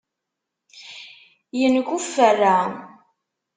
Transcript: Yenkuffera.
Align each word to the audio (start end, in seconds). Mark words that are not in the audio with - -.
Yenkuffera. 1.59 2.55